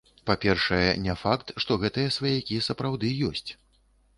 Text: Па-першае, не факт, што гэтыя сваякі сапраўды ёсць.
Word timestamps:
Па-першае, 0.27 0.87
не 1.07 1.15
факт, 1.25 1.53
што 1.65 1.77
гэтыя 1.83 2.15
сваякі 2.17 2.59
сапраўды 2.69 3.13
ёсць. 3.29 3.49